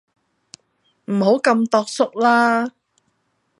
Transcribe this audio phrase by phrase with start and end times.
[1.05, 2.71] 唔好咁庹縮啦